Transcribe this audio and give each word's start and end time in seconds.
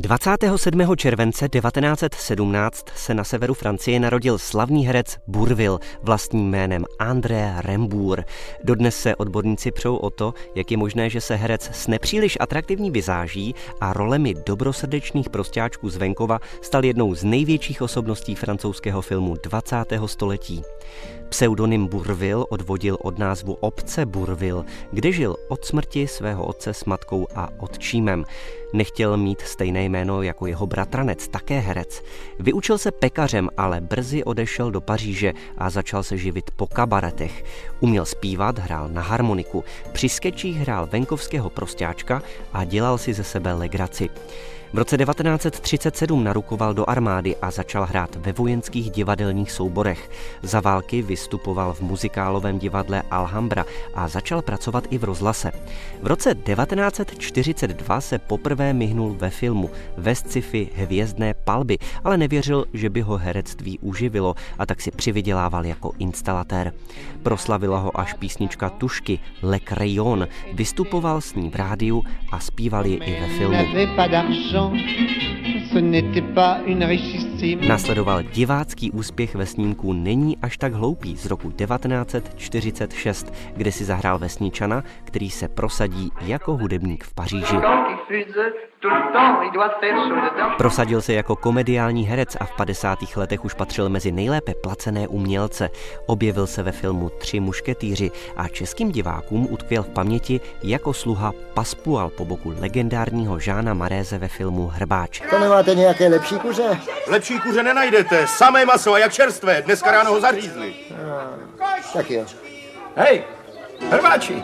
27. 0.00 0.96
července 0.96 1.48
1917 1.48 2.84
se 2.96 3.14
na 3.14 3.24
severu 3.24 3.54
Francie 3.54 4.00
narodil 4.00 4.38
slavný 4.38 4.86
herec 4.86 5.18
Bourville 5.26 5.78
vlastním 6.02 6.50
jménem 6.50 6.84
André 6.98 7.54
Rembour. 7.58 8.24
Dodnes 8.64 8.96
se 8.96 9.16
odborníci 9.16 9.70
přou 9.70 9.96
o 9.96 10.10
to, 10.10 10.34
jak 10.54 10.70
je 10.70 10.76
možné, 10.76 11.10
že 11.10 11.20
se 11.20 11.34
herec 11.34 11.70
s 11.72 11.86
nepříliš 11.86 12.36
atraktivní 12.40 12.90
vizáží 12.90 13.54
a 13.80 13.92
rolemi 13.92 14.34
dobrosrdečných 14.46 15.30
prostáčků 15.30 15.90
z 15.90 15.96
venkova 15.96 16.38
stal 16.62 16.84
jednou 16.84 17.14
z 17.14 17.24
největších 17.24 17.82
osobností 17.82 18.34
francouzského 18.34 19.02
filmu 19.02 19.36
20. 19.42 19.76
století. 20.06 20.62
Pseudonym 21.30 21.86
Bourville 21.86 22.44
odvodil 22.48 22.96
od 23.00 23.18
názvu 23.18 23.52
obce 23.60 24.06
Bourville, 24.06 24.64
kde 24.92 25.12
žil 25.12 25.36
od 25.48 25.64
smrti 25.64 26.06
svého 26.06 26.44
otce 26.46 26.74
s 26.74 26.84
matkou 26.84 27.26
a 27.34 27.48
otčímem. 27.58 28.24
Nechtěl 28.72 29.16
mít 29.16 29.40
stejné 29.40 29.84
jméno 29.84 30.22
jako 30.22 30.46
jeho 30.46 30.66
bratranec, 30.66 31.28
také 31.28 31.58
herec. 31.58 32.02
Vyučil 32.38 32.78
se 32.78 32.90
pekařem, 32.90 33.48
ale 33.56 33.80
brzy 33.80 34.24
odešel 34.24 34.70
do 34.70 34.80
Paříže 34.80 35.32
a 35.58 35.70
začal 35.70 36.02
se 36.02 36.18
živit 36.18 36.50
po 36.50 36.66
kabaretech. 36.66 37.44
Uměl 37.80 38.04
zpívat, 38.04 38.58
hrál 38.58 38.88
na 38.88 39.02
harmoniku, 39.02 39.64
při 39.92 40.08
skečích 40.08 40.56
hrál 40.56 40.88
venkovského 40.92 41.50
prostáčka 41.50 42.22
a 42.52 42.64
dělal 42.64 42.98
si 42.98 43.14
ze 43.14 43.24
sebe 43.24 43.52
legraci. 43.52 44.08
V 44.72 44.78
roce 44.78 44.96
1937 44.96 46.24
narukoval 46.24 46.74
do 46.74 46.90
armády 46.90 47.36
a 47.36 47.50
začal 47.50 47.86
hrát 47.86 48.16
ve 48.16 48.32
vojenských 48.32 48.90
divadelních 48.90 49.52
souborech. 49.52 50.10
Za 50.42 50.60
války 50.60 51.02
vystupoval 51.02 51.74
v 51.74 51.80
muzikálovém 51.80 52.58
divadle 52.58 53.02
Alhambra 53.10 53.64
a 53.94 54.08
začal 54.08 54.42
pracovat 54.42 54.84
i 54.90 54.98
v 54.98 55.04
rozhlase. 55.04 55.52
V 56.02 56.06
roce 56.06 56.34
1942 56.34 58.00
se 58.00 58.18
poprvé 58.18 58.72
myhnul 58.72 59.16
ve 59.18 59.30
filmu 59.30 59.70
ve 59.96 60.14
sci-fi 60.14 60.68
Hvězdné 60.74 61.34
palby, 61.34 61.78
ale 62.04 62.16
nevěřil, 62.16 62.64
že 62.72 62.90
by 62.90 63.00
ho 63.00 63.16
herectví 63.16 63.78
uživilo 63.78 64.34
a 64.58 64.66
tak 64.66 64.80
si 64.80 64.90
přivydělával 64.90 65.66
jako 65.66 65.92
instalatér. 65.98 66.72
Proslavila 67.22 67.78
ho 67.78 68.00
až 68.00 68.12
písnička 68.14 68.70
Tušky 68.70 69.18
Le 69.42 69.58
Crayon, 69.68 70.28
vystupoval 70.52 71.20
s 71.20 71.34
ní 71.34 71.50
v 71.50 71.54
rádiu 71.54 72.04
a 72.32 72.40
zpíval 72.40 72.86
ji 72.86 72.96
i 72.96 73.20
ve 73.20 73.28
filmu. 73.28 73.56
Ce 75.72 75.78
n'était 75.78 76.22
pas 76.34 76.60
une 76.66 76.84
richesse 76.84 77.19
Nasledoval 77.68 78.22
divácký 78.22 78.90
úspěch 78.90 79.34
ve 79.34 79.46
snímku 79.46 79.92
Není 79.92 80.38
až 80.42 80.58
tak 80.58 80.72
hloupý 80.72 81.16
z 81.16 81.26
roku 81.26 81.50
1946, 81.50 83.32
kde 83.56 83.72
si 83.72 83.84
zahrál 83.84 84.18
vesničana, 84.18 84.84
který 85.04 85.30
se 85.30 85.48
prosadí 85.48 86.10
jako 86.20 86.56
hudebník 86.56 87.04
v 87.04 87.14
Paříži. 87.14 87.56
Prosadil 90.56 91.02
se 91.02 91.12
jako 91.12 91.36
komediální 91.36 92.04
herec 92.04 92.36
a 92.40 92.44
v 92.44 92.56
50. 92.56 92.98
letech 93.16 93.44
už 93.44 93.54
patřil 93.54 93.88
mezi 93.88 94.12
nejlépe 94.12 94.54
placené 94.54 95.08
umělce. 95.08 95.70
Objevil 96.06 96.46
se 96.46 96.62
ve 96.62 96.72
filmu 96.72 97.08
Tři 97.08 97.40
mušketýři 97.40 98.10
a 98.36 98.48
českým 98.48 98.92
divákům 98.92 99.46
utkvěl 99.50 99.82
v 99.82 99.88
paměti 99.88 100.40
jako 100.62 100.92
sluha 100.92 101.32
Paspual 101.54 102.10
po 102.10 102.24
boku 102.24 102.54
legendárního 102.60 103.38
Žána 103.38 103.74
Maréze 103.74 104.18
ve 104.18 104.28
filmu 104.28 104.66
Hrbáč. 104.66 105.22
To 105.30 105.38
nemáte 105.38 105.74
nějaké 105.74 106.08
lepší 106.08 106.38
kuře? 106.38 106.80
Lepší 107.06 107.29
kuře 107.38 107.62
nenajdete, 107.62 108.26
samé 108.26 108.64
maso 108.64 108.92
a 108.92 108.98
jak 108.98 109.12
čerstvé, 109.12 109.62
dneska 109.62 109.90
ráno 109.90 110.10
ho 110.10 110.20
zařízli. 110.20 110.74
Tak 111.92 112.10
jo. 112.10 112.24
Hej, 112.96 113.22
hrbáči, 113.90 114.42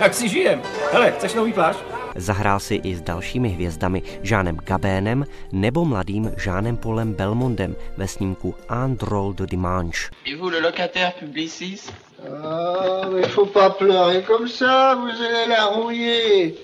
jak 0.00 0.14
si 0.14 0.28
žijem? 0.28 0.62
Hele, 0.92 1.12
chceš 1.12 1.34
nový 1.34 1.52
plášť? 1.52 1.78
Zahrál 2.16 2.60
si 2.60 2.74
i 2.74 2.94
s 2.94 3.02
dalšími 3.02 3.48
hvězdami 3.48 4.02
Žánem 4.22 4.56
Gabénem 4.56 5.24
nebo 5.52 5.84
mladým 5.84 6.32
Žánem 6.36 6.76
Polem 6.76 7.14
Belmondem 7.14 7.76
ve 7.96 8.08
snímku 8.08 8.54
Un 8.70 8.96
drôle 8.96 9.34
de 9.34 9.46
dimanche. 9.46 10.10
Et 10.26 10.36
vous, 10.38 10.50
le 10.50 10.60
locataire 10.60 11.12
publiciste 11.18 11.92
Ah, 12.24 13.08
mais 13.12 13.28
faut 13.28 13.52
pas 13.52 13.70
pleurer 13.70 14.22
comme 14.22 14.48
ça, 14.48 14.94
vous 14.94 15.12
allez 15.24 15.46
la 15.48 15.64
rouiller. 15.64 16.54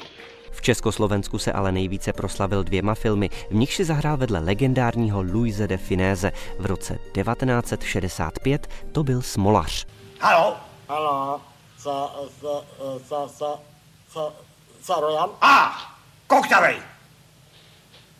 V 0.60 0.62
Československu 0.62 1.38
se 1.38 1.52
ale 1.52 1.72
nejvíce 1.72 2.12
proslavil 2.12 2.64
dvěma 2.64 2.94
filmy, 2.94 3.30
v 3.50 3.54
nich 3.54 3.74
si 3.74 3.84
zahrál 3.84 4.16
vedle 4.16 4.38
legendárního 4.40 5.22
Louise 5.22 5.66
de 5.68 5.76
Finéze. 5.76 6.32
V 6.58 6.66
roce 6.66 6.98
1965 7.12 8.66
to 8.92 9.02
byl 9.04 9.22
Smolař. 9.22 9.86
Halo? 10.20 10.56
Halo, 10.88 11.40
co, 11.78 12.28
co, 12.40 12.64
co, 13.08 13.30
co, 13.36 13.60
co, 14.12 14.32
co, 14.82 15.00
Rojan? 15.00 15.30
A, 15.40 15.80
koktavej! 16.26 16.76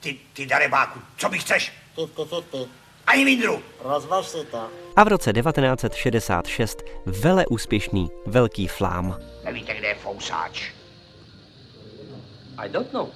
Ty, 0.01 0.17
ty 0.33 0.47
darebáku, 0.47 1.01
co 1.17 1.29
mi 1.29 1.39
chceš? 1.39 1.73
Ty, 1.97 2.03
ty, 2.07 2.25
ty, 2.25 2.37
ty, 2.51 2.59
Ani 3.07 3.25
vindru! 3.25 3.63
rozvaž 3.85 4.27
si 4.27 4.45
to. 4.45 4.69
A 4.97 5.05
v 5.05 5.09
roce 5.09 5.33
1966 5.33 6.83
vele 7.07 7.47
úspěšný 7.47 8.11
Velký 8.27 8.67
flám. 8.67 9.19
Nevíte, 9.45 9.75
kde 9.75 9.89
je 9.89 9.95
fousáč? 9.95 10.80
I 12.61 12.69
don't 12.69 12.93
know. 12.93 13.09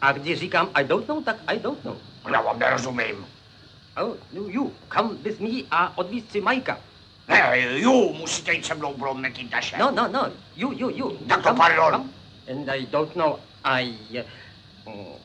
A 0.00 0.12
když 0.12 0.38
říkám 0.38 0.70
I 0.74 0.84
don't 0.84 1.08
know, 1.08 1.24
tak 1.24 1.36
I 1.46 1.58
don't 1.58 1.84
know. 1.84 1.96
Já 2.32 2.40
vám 2.40 2.58
nerozumím. 2.58 3.26
Oh, 4.02 4.16
you, 4.32 4.48
you, 4.48 4.72
come 4.96 5.14
with 5.22 5.40
me 5.40 5.62
a 5.70 5.98
odvíz 5.98 6.24
si 6.30 6.40
Majka. 6.40 6.78
Ne, 7.28 7.80
jo, 7.80 8.12
musíte 8.12 8.52
jít 8.52 8.66
se 8.66 8.74
mnou, 8.74 8.94
bylo 8.94 9.14
Mekintaše. 9.14 9.78
No, 9.78 9.90
no, 9.90 10.08
no, 10.08 10.28
you, 10.56 10.72
you, 10.72 10.90
you. 10.90 11.16
Tak 11.28 11.42
to 11.42 11.54
pardon. 11.54 12.10
And 12.50 12.68
I 12.68 12.86
don't 12.86 13.16
know, 13.16 13.38
I... 13.64 13.94
Uh, 14.86 14.94
uh, 14.94 15.18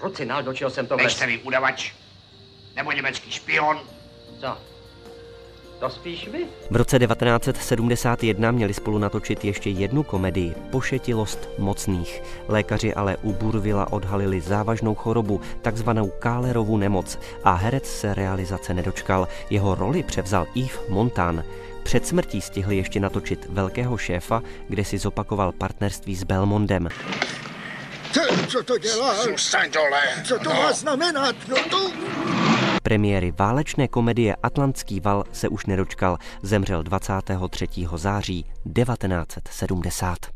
Rucinál, 0.00 0.42
do 0.42 0.54
čeho 0.54 0.70
jsem 0.70 0.86
to 0.86 0.96
Nejste 0.96 1.26
vy 1.26 1.38
udavač? 1.38 1.92
Nebo 2.76 2.92
německý 2.92 3.30
špion? 3.30 3.80
Co? 4.40 4.58
To 5.78 5.90
spíš 5.90 6.28
vy? 6.28 6.46
V 6.70 6.76
roce 6.76 6.98
1971 6.98 8.50
měli 8.50 8.74
spolu 8.74 8.98
natočit 8.98 9.44
ještě 9.44 9.70
jednu 9.70 10.02
komedii 10.02 10.54
Pošetilost 10.70 11.48
mocných. 11.58 12.22
Lékaři 12.48 12.94
ale 12.94 13.16
u 13.22 13.32
Burvila 13.32 13.92
odhalili 13.92 14.40
závažnou 14.40 14.94
chorobu, 14.94 15.40
takzvanou 15.62 16.12
Kálerovu 16.18 16.76
nemoc 16.76 17.18
a 17.44 17.52
herec 17.52 17.86
se 17.86 18.14
realizace 18.14 18.74
nedočkal. 18.74 19.28
Jeho 19.50 19.74
roli 19.74 20.02
převzal 20.02 20.46
Yves 20.54 20.88
Montan. 20.88 21.44
Před 21.82 22.06
smrtí 22.06 22.40
stihl 22.40 22.72
ještě 22.72 23.00
natočit 23.00 23.46
Velkého 23.48 23.96
šéfa, 23.96 24.42
kde 24.68 24.84
si 24.84 24.98
zopakoval 24.98 25.52
partnerství 25.52 26.16
s 26.16 26.24
Belmondem. 26.24 26.88
Co, 28.12 28.20
co 28.48 28.62
to 28.62 28.78
dělá? 28.78 29.22
Zůstaň 29.22 29.70
dole. 29.70 30.02
Co 30.24 30.38
to 30.38 30.54
má 30.54 30.72
znamenat? 30.72 31.36
No 31.48 31.56
to... 31.70 31.90
Premiéry 32.84 33.32
válečné 33.38 33.88
komedie 33.88 34.36
Atlantský 34.42 35.00
val 35.00 35.24
se 35.32 35.48
už 35.48 35.66
nedočkal, 35.66 36.18
zemřel 36.42 36.82
23. 36.82 37.66
září 37.96 38.42
1970. 38.42 40.26